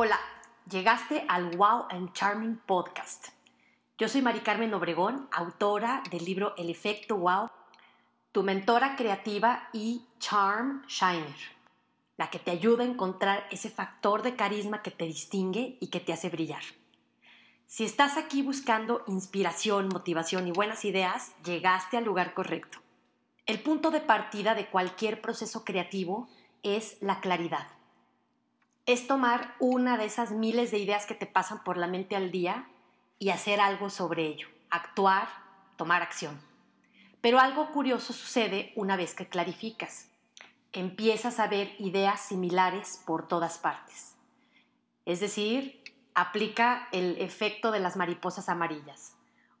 Hola, 0.00 0.20
llegaste 0.70 1.24
al 1.26 1.56
Wow 1.56 1.86
and 1.90 2.12
Charming 2.12 2.54
Podcast. 2.66 3.30
Yo 3.98 4.08
soy 4.08 4.22
Mari 4.22 4.38
Carmen 4.42 4.72
Obregón, 4.72 5.28
autora 5.32 6.04
del 6.08 6.24
libro 6.24 6.54
El 6.56 6.70
efecto 6.70 7.16
Wow, 7.16 7.50
tu 8.30 8.44
mentora 8.44 8.94
creativa 8.94 9.68
y 9.72 10.06
Charm 10.20 10.86
Shiner, 10.86 11.34
la 12.16 12.30
que 12.30 12.38
te 12.38 12.52
ayuda 12.52 12.84
a 12.84 12.86
encontrar 12.86 13.48
ese 13.50 13.70
factor 13.70 14.22
de 14.22 14.36
carisma 14.36 14.82
que 14.82 14.92
te 14.92 15.04
distingue 15.04 15.78
y 15.80 15.88
que 15.88 15.98
te 15.98 16.12
hace 16.12 16.28
brillar. 16.28 16.62
Si 17.66 17.82
estás 17.82 18.16
aquí 18.16 18.42
buscando 18.42 19.02
inspiración, 19.08 19.88
motivación 19.88 20.46
y 20.46 20.52
buenas 20.52 20.84
ideas, 20.84 21.32
llegaste 21.44 21.96
al 21.96 22.04
lugar 22.04 22.34
correcto. 22.34 22.78
El 23.46 23.60
punto 23.64 23.90
de 23.90 24.00
partida 24.00 24.54
de 24.54 24.66
cualquier 24.66 25.20
proceso 25.20 25.64
creativo 25.64 26.28
es 26.62 26.98
la 27.00 27.20
claridad 27.20 27.66
es 28.88 29.06
tomar 29.06 29.54
una 29.60 29.98
de 29.98 30.06
esas 30.06 30.30
miles 30.30 30.70
de 30.70 30.78
ideas 30.78 31.04
que 31.04 31.14
te 31.14 31.26
pasan 31.26 31.62
por 31.62 31.76
la 31.76 31.86
mente 31.86 32.16
al 32.16 32.30
día 32.30 32.70
y 33.18 33.28
hacer 33.28 33.60
algo 33.60 33.90
sobre 33.90 34.24
ello, 34.24 34.48
actuar, 34.70 35.28
tomar 35.76 36.00
acción. 36.00 36.40
Pero 37.20 37.38
algo 37.38 37.70
curioso 37.70 38.14
sucede 38.14 38.72
una 38.76 38.96
vez 38.96 39.12
que 39.12 39.28
clarificas. 39.28 40.08
Empiezas 40.72 41.38
a 41.38 41.48
ver 41.48 41.70
ideas 41.78 42.18
similares 42.18 43.02
por 43.04 43.28
todas 43.28 43.58
partes. 43.58 44.16
Es 45.04 45.20
decir, 45.20 45.84
aplica 46.14 46.88
el 46.90 47.18
efecto 47.18 47.72
de 47.72 47.80
las 47.80 47.94
mariposas 47.94 48.48
amarillas. 48.48 49.16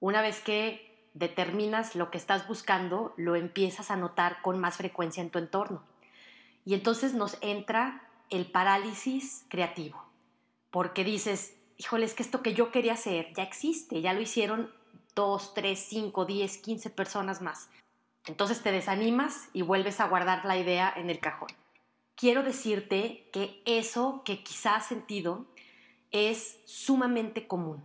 Una 0.00 0.22
vez 0.22 0.40
que 0.40 1.10
determinas 1.12 1.94
lo 1.94 2.10
que 2.10 2.16
estás 2.16 2.48
buscando, 2.48 3.12
lo 3.18 3.36
empiezas 3.36 3.90
a 3.90 3.96
notar 3.96 4.40
con 4.40 4.58
más 4.58 4.78
frecuencia 4.78 5.22
en 5.22 5.28
tu 5.28 5.38
entorno. 5.38 5.82
Y 6.64 6.72
entonces 6.72 7.12
nos 7.12 7.36
entra 7.42 8.06
el 8.30 8.50
parálisis 8.50 9.44
creativo, 9.48 10.02
porque 10.70 11.04
dices, 11.04 11.56
híjole, 11.76 12.06
es 12.06 12.14
que 12.14 12.22
esto 12.22 12.42
que 12.42 12.54
yo 12.54 12.70
quería 12.70 12.94
hacer 12.94 13.32
ya 13.34 13.42
existe, 13.42 14.00
ya 14.00 14.12
lo 14.12 14.20
hicieron 14.20 14.72
dos, 15.14 15.52
tres, 15.54 15.84
cinco, 15.88 16.24
diez, 16.24 16.58
quince 16.58 16.90
personas 16.90 17.42
más. 17.42 17.68
Entonces 18.26 18.62
te 18.62 18.70
desanimas 18.72 19.48
y 19.52 19.62
vuelves 19.62 20.00
a 20.00 20.08
guardar 20.08 20.44
la 20.44 20.56
idea 20.58 20.92
en 20.96 21.10
el 21.10 21.20
cajón. 21.20 21.48
Quiero 22.14 22.42
decirte 22.42 23.28
que 23.32 23.62
eso 23.64 24.22
que 24.24 24.42
quizás 24.42 24.76
has 24.76 24.86
sentido 24.86 25.46
es 26.10 26.58
sumamente 26.66 27.46
común, 27.46 27.82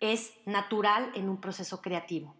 es 0.00 0.32
natural 0.46 1.12
en 1.14 1.28
un 1.28 1.40
proceso 1.40 1.82
creativo, 1.82 2.34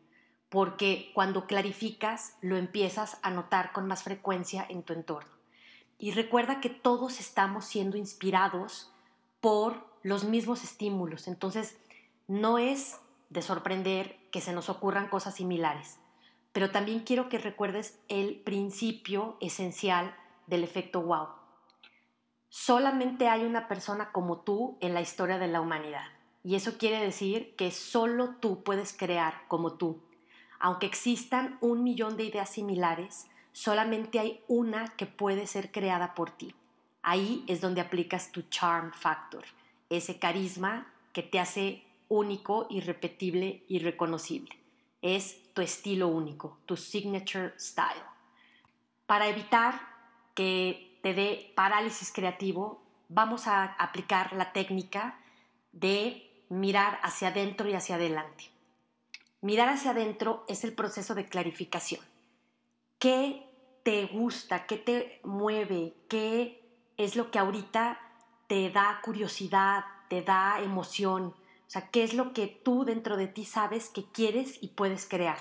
porque 0.48 1.10
cuando 1.14 1.46
clarificas 1.46 2.36
lo 2.40 2.56
empiezas 2.56 3.18
a 3.22 3.30
notar 3.30 3.72
con 3.72 3.86
más 3.86 4.04
frecuencia 4.04 4.64
en 4.68 4.82
tu 4.82 4.94
entorno. 4.94 5.30
Y 5.98 6.12
recuerda 6.12 6.60
que 6.60 6.70
todos 6.70 7.18
estamos 7.18 7.64
siendo 7.64 7.96
inspirados 7.96 8.92
por 9.40 9.86
los 10.02 10.24
mismos 10.24 10.62
estímulos. 10.62 11.26
Entonces, 11.26 11.76
no 12.28 12.58
es 12.58 13.00
de 13.30 13.42
sorprender 13.42 14.16
que 14.30 14.40
se 14.40 14.52
nos 14.52 14.68
ocurran 14.68 15.08
cosas 15.08 15.34
similares. 15.34 15.98
Pero 16.52 16.70
también 16.70 17.00
quiero 17.00 17.28
que 17.28 17.38
recuerdes 17.38 17.98
el 18.08 18.36
principio 18.40 19.36
esencial 19.40 20.14
del 20.46 20.64
efecto 20.64 21.02
wow. 21.02 21.28
Solamente 22.48 23.28
hay 23.28 23.44
una 23.44 23.68
persona 23.68 24.12
como 24.12 24.40
tú 24.40 24.78
en 24.80 24.94
la 24.94 25.00
historia 25.00 25.38
de 25.38 25.48
la 25.48 25.60
humanidad. 25.60 26.06
Y 26.42 26.54
eso 26.54 26.78
quiere 26.78 27.00
decir 27.00 27.54
que 27.56 27.70
solo 27.70 28.36
tú 28.40 28.62
puedes 28.62 28.96
crear 28.96 29.42
como 29.48 29.74
tú. 29.74 30.00
Aunque 30.58 30.86
existan 30.86 31.58
un 31.60 31.82
millón 31.84 32.16
de 32.16 32.24
ideas 32.24 32.48
similares, 32.48 33.26
solamente 33.58 34.20
hay 34.20 34.40
una 34.46 34.86
que 34.96 35.06
puede 35.06 35.48
ser 35.48 35.72
creada 35.72 36.14
por 36.14 36.30
ti. 36.30 36.54
Ahí 37.02 37.44
es 37.48 37.60
donde 37.60 37.80
aplicas 37.80 38.30
tu 38.30 38.42
charm 38.42 38.92
factor, 38.92 39.44
ese 39.90 40.20
carisma 40.20 40.86
que 41.12 41.24
te 41.24 41.40
hace 41.40 41.82
único, 42.08 42.68
irrepetible 42.70 43.64
y 43.66 43.80
reconocible. 43.80 44.56
Es 45.02 45.52
tu 45.54 45.62
estilo 45.62 46.06
único, 46.06 46.58
tu 46.66 46.76
signature 46.76 47.52
style. 47.58 48.04
Para 49.06 49.26
evitar 49.26 49.80
que 50.36 50.96
te 51.02 51.12
dé 51.12 51.52
parálisis 51.56 52.12
creativo, 52.12 52.80
vamos 53.08 53.48
a 53.48 53.64
aplicar 53.64 54.34
la 54.34 54.52
técnica 54.52 55.18
de 55.72 56.44
mirar 56.48 57.00
hacia 57.02 57.28
adentro 57.28 57.68
y 57.68 57.74
hacia 57.74 57.96
adelante. 57.96 58.44
Mirar 59.40 59.68
hacia 59.68 59.90
adentro 59.90 60.44
es 60.46 60.62
el 60.62 60.74
proceso 60.74 61.16
de 61.16 61.26
clarificación. 61.26 62.02
¿Qué 63.00 63.47
te 63.88 64.04
gusta, 64.04 64.66
qué 64.66 64.76
te 64.76 65.18
mueve, 65.24 65.94
qué 66.10 66.62
es 66.98 67.16
lo 67.16 67.30
que 67.30 67.38
ahorita 67.38 67.98
te 68.46 68.68
da 68.68 69.00
curiosidad, 69.02 69.82
te 70.10 70.20
da 70.20 70.60
emoción, 70.60 71.28
o 71.28 71.70
sea, 71.70 71.88
qué 71.88 72.04
es 72.04 72.12
lo 72.12 72.34
que 72.34 72.48
tú 72.48 72.84
dentro 72.84 73.16
de 73.16 73.28
ti 73.28 73.46
sabes 73.46 73.88
que 73.88 74.04
quieres 74.04 74.62
y 74.62 74.68
puedes 74.68 75.08
crear. 75.08 75.38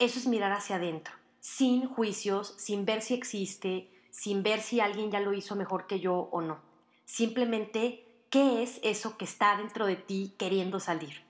Eso 0.00 0.18
es 0.18 0.26
mirar 0.26 0.50
hacia 0.50 0.74
adentro, 0.74 1.14
sin 1.38 1.86
juicios, 1.86 2.56
sin 2.58 2.86
ver 2.86 3.02
si 3.02 3.14
existe, 3.14 3.88
sin 4.10 4.42
ver 4.42 4.62
si 4.62 4.80
alguien 4.80 5.12
ya 5.12 5.20
lo 5.20 5.32
hizo 5.32 5.54
mejor 5.54 5.86
que 5.86 6.00
yo 6.00 6.28
o 6.32 6.40
no. 6.40 6.58
Simplemente, 7.04 8.24
¿qué 8.30 8.64
es 8.64 8.80
eso 8.82 9.16
que 9.16 9.26
está 9.26 9.56
dentro 9.56 9.86
de 9.86 9.94
ti 9.94 10.34
queriendo 10.38 10.80
salir? 10.80 11.22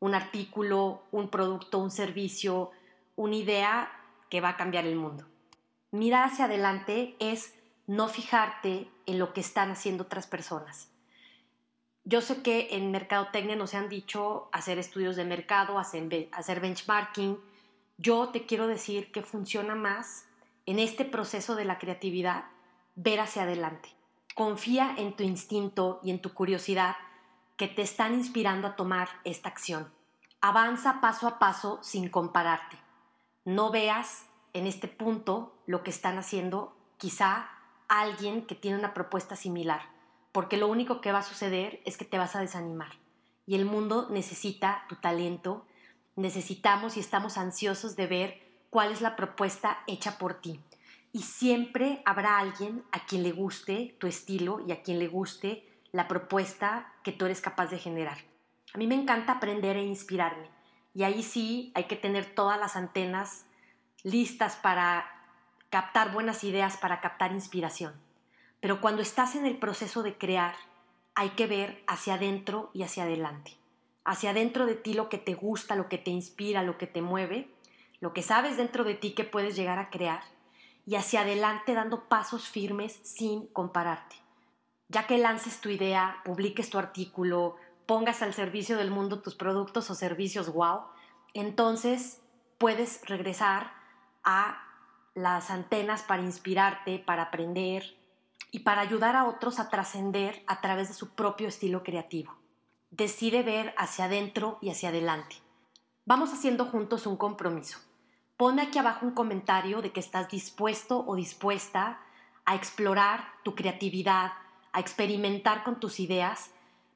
Un 0.00 0.14
artículo, 0.14 1.02
un 1.12 1.28
producto, 1.28 1.76
un 1.78 1.90
servicio, 1.90 2.70
una 3.16 3.36
idea 3.36 3.92
que 4.30 4.40
va 4.40 4.48
a 4.48 4.56
cambiar 4.56 4.86
el 4.86 4.96
mundo 4.96 5.26
mirar 5.94 6.24
hacia 6.24 6.46
adelante 6.46 7.14
es 7.20 7.54
no 7.86 8.08
fijarte 8.08 8.90
en 9.06 9.20
lo 9.20 9.32
que 9.32 9.40
están 9.40 9.70
haciendo 9.70 10.02
otras 10.04 10.26
personas. 10.26 10.88
Yo 12.02 12.20
sé 12.20 12.42
que 12.42 12.68
en 12.72 12.90
mercadotecnia 12.90 13.54
nos 13.54 13.74
han 13.74 13.88
dicho 13.88 14.48
hacer 14.52 14.78
estudios 14.78 15.14
de 15.14 15.24
mercado, 15.24 15.78
hacer 15.78 16.60
benchmarking. 16.60 17.38
Yo 17.96 18.30
te 18.30 18.44
quiero 18.44 18.66
decir 18.66 19.12
que 19.12 19.22
funciona 19.22 19.76
más 19.76 20.26
en 20.66 20.80
este 20.80 21.04
proceso 21.04 21.54
de 21.54 21.64
la 21.64 21.78
creatividad 21.78 22.46
ver 22.96 23.20
hacia 23.20 23.42
adelante. 23.42 23.88
Confía 24.34 24.96
en 24.98 25.14
tu 25.14 25.22
instinto 25.22 26.00
y 26.02 26.10
en 26.10 26.20
tu 26.20 26.34
curiosidad 26.34 26.96
que 27.56 27.68
te 27.68 27.82
están 27.82 28.14
inspirando 28.14 28.66
a 28.66 28.74
tomar 28.74 29.08
esta 29.22 29.48
acción. 29.48 29.92
Avanza 30.40 31.00
paso 31.00 31.28
a 31.28 31.38
paso 31.38 31.78
sin 31.82 32.08
compararte. 32.08 32.76
No 33.44 33.70
veas 33.70 34.26
en 34.54 34.66
este 34.66 34.88
punto 34.88 35.54
lo 35.66 35.82
que 35.82 35.90
están 35.90 36.16
haciendo 36.16 36.74
quizá 36.96 37.50
alguien 37.88 38.46
que 38.46 38.54
tiene 38.54 38.78
una 38.78 38.94
propuesta 38.94 39.36
similar, 39.36 39.82
porque 40.32 40.56
lo 40.56 40.68
único 40.68 41.00
que 41.00 41.12
va 41.12 41.18
a 41.18 41.22
suceder 41.22 41.80
es 41.84 41.98
que 41.98 42.04
te 42.04 42.18
vas 42.18 42.34
a 42.34 42.40
desanimar. 42.40 42.92
Y 43.46 43.56
el 43.56 43.66
mundo 43.66 44.08
necesita 44.10 44.86
tu 44.88 44.96
talento, 44.96 45.66
necesitamos 46.16 46.96
y 46.96 47.00
estamos 47.00 47.36
ansiosos 47.36 47.94
de 47.96 48.06
ver 48.06 48.42
cuál 48.70 48.90
es 48.90 49.02
la 49.02 49.16
propuesta 49.16 49.82
hecha 49.86 50.18
por 50.18 50.40
ti. 50.40 50.60
Y 51.12 51.22
siempre 51.22 52.02
habrá 52.06 52.38
alguien 52.38 52.84
a 52.90 53.04
quien 53.04 53.22
le 53.22 53.32
guste 53.32 53.96
tu 54.00 54.06
estilo 54.06 54.64
y 54.66 54.72
a 54.72 54.82
quien 54.82 54.98
le 54.98 55.08
guste 55.08 55.68
la 55.92 56.08
propuesta 56.08 56.92
que 57.04 57.12
tú 57.12 57.26
eres 57.26 57.40
capaz 57.40 57.66
de 57.66 57.78
generar. 57.78 58.18
A 58.72 58.78
mí 58.78 58.86
me 58.86 58.96
encanta 58.96 59.34
aprender 59.34 59.76
e 59.76 59.84
inspirarme. 59.84 60.48
Y 60.92 61.04
ahí 61.04 61.22
sí 61.22 61.70
hay 61.74 61.84
que 61.84 61.96
tener 61.96 62.34
todas 62.34 62.58
las 62.58 62.74
antenas 62.74 63.46
listas 64.04 64.54
para 64.56 65.10
captar 65.70 66.12
buenas 66.12 66.44
ideas, 66.44 66.76
para 66.76 67.00
captar 67.00 67.32
inspiración. 67.32 67.94
Pero 68.60 68.80
cuando 68.80 69.02
estás 69.02 69.34
en 69.34 69.46
el 69.46 69.56
proceso 69.56 70.02
de 70.04 70.16
crear, 70.16 70.54
hay 71.16 71.30
que 71.30 71.46
ver 71.46 71.82
hacia 71.86 72.14
adentro 72.14 72.70
y 72.72 72.82
hacia 72.82 73.02
adelante. 73.02 73.56
Hacia 74.04 74.30
adentro 74.30 74.66
de 74.66 74.74
ti 74.74 74.94
lo 74.94 75.08
que 75.08 75.18
te 75.18 75.34
gusta, 75.34 75.74
lo 75.74 75.88
que 75.88 75.98
te 75.98 76.10
inspira, 76.10 76.62
lo 76.62 76.78
que 76.78 76.86
te 76.86 77.02
mueve, 77.02 77.48
lo 78.00 78.12
que 78.12 78.22
sabes 78.22 78.56
dentro 78.56 78.84
de 78.84 78.94
ti 78.94 79.14
que 79.14 79.24
puedes 79.24 79.56
llegar 79.56 79.78
a 79.78 79.90
crear 79.90 80.22
y 80.86 80.96
hacia 80.96 81.22
adelante 81.22 81.74
dando 81.74 82.04
pasos 82.08 82.48
firmes 82.48 83.00
sin 83.02 83.46
compararte. 83.48 84.16
Ya 84.88 85.06
que 85.06 85.16
lances 85.16 85.60
tu 85.60 85.70
idea, 85.70 86.20
publiques 86.24 86.68
tu 86.68 86.78
artículo, 86.78 87.56
pongas 87.86 88.20
al 88.22 88.34
servicio 88.34 88.76
del 88.76 88.90
mundo 88.90 89.22
tus 89.22 89.34
productos 89.34 89.88
o 89.90 89.94
servicios 89.94 90.52
wow, 90.52 90.82
entonces 91.32 92.20
puedes 92.58 93.00
regresar 93.06 93.83
a 94.24 94.62
las 95.14 95.50
antenas 95.50 96.02
para 96.02 96.22
inspirarte, 96.22 96.98
para 96.98 97.24
aprender 97.24 97.96
y 98.50 98.60
para 98.60 98.80
ayudar 98.80 99.16
a 99.16 99.26
otros 99.26 99.58
a 99.58 99.70
trascender 99.70 100.42
a 100.46 100.60
través 100.60 100.88
de 100.88 100.94
su 100.94 101.14
propio 101.14 101.48
estilo 101.48 101.82
creativo. 101.82 102.34
Decide 102.90 103.42
ver 103.42 103.74
hacia 103.76 104.04
adentro 104.04 104.58
y 104.60 104.70
hacia 104.70 104.90
adelante. 104.90 105.36
Vamos 106.06 106.32
haciendo 106.32 106.66
juntos 106.66 107.06
un 107.06 107.16
compromiso. 107.16 107.78
Pone 108.36 108.62
aquí 108.62 108.78
abajo 108.78 109.06
un 109.06 109.12
comentario 109.14 109.80
de 109.80 109.92
que 109.92 110.00
estás 110.00 110.28
dispuesto 110.28 111.04
o 111.06 111.16
dispuesta 111.16 112.00
a 112.44 112.54
explorar 112.54 113.24
tu 113.42 113.54
creatividad, 113.54 114.32
a 114.72 114.80
experimentar 114.80 115.64
con 115.64 115.80
tus 115.80 116.00
ideas, 116.00 116.50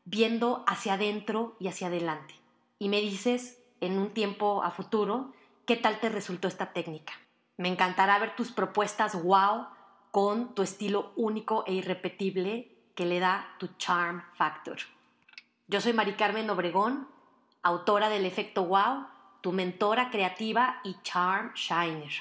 viendo 0.05 0.65
hacia 0.67 0.95
adentro 0.95 1.57
y 1.59 1.69
hacia 1.69 1.87
adelante. 1.87 2.35
Y 2.79 2.89
me 2.89 3.01
dices 3.01 3.59
en 3.81 3.99
un 3.99 4.11
tiempo 4.11 4.63
a 4.63 4.71
futuro 4.71 5.33
¿Qué 5.69 5.77
tal 5.77 6.01
te 6.01 6.09
resultó 6.09 6.49
esta 6.49 6.73
técnica? 6.73 7.13
Me 7.59 7.69
encantará 7.69 8.19
ver 8.19 8.35
tus 8.35 8.53
propuestas 8.53 9.23
wow 9.23 9.67
con 10.11 10.55
tu 10.55 10.63
estilo 10.63 11.13
único 11.15 11.63
e 11.67 11.75
irrepetible 11.75 12.91
que 12.95 13.05
le 13.05 13.21
da 13.21 13.55
tu 13.59 13.67
Charm 13.77 14.25
Factor. 14.33 14.79
Yo 15.67 15.83
soy 15.83 15.93
Mari 15.93 16.15
Carmen 16.15 16.49
Obregón, 16.49 17.07
autora 17.63 18.09
del 18.09 18.25
efecto 18.25 18.65
Wow, 18.65 19.09
tu 19.43 19.53
mentora 19.53 20.09
creativa 20.09 20.81
y 20.85 20.97
Charm 21.03 21.53
Shiner. 21.53 22.13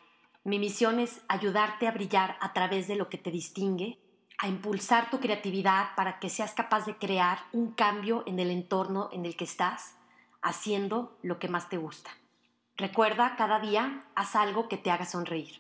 Mi 0.43 0.59
misión 0.59 0.99
es 0.99 1.21
ayudarte 1.29 1.87
a 1.87 1.91
brillar 1.91 2.35
a 2.41 2.51
través 2.51 2.89
de 2.89 2.97
lo 2.97 3.07
que 3.07 3.17
te 3.17 3.31
distingue, 3.31 3.97
a 4.39 4.49
impulsar 4.49 5.09
tu 5.09 5.21
creatividad 5.21 5.95
para 5.95 6.19
que 6.19 6.29
seas 6.29 6.53
capaz 6.53 6.85
de 6.85 6.97
crear 6.97 7.39
un 7.53 7.71
cambio 7.71 8.25
en 8.27 8.39
el 8.39 8.51
entorno 8.51 9.07
en 9.13 9.25
el 9.25 9.37
que 9.37 9.45
estás, 9.45 9.95
haciendo 10.41 11.17
lo 11.21 11.39
que 11.39 11.47
más 11.47 11.69
te 11.69 11.77
gusta. 11.77 12.11
Recuerda, 12.77 13.35
cada 13.35 13.59
día 13.59 14.03
haz 14.13 14.35
algo 14.35 14.67
que 14.67 14.77
te 14.77 14.91
haga 14.91 15.05
sonreír. 15.05 15.59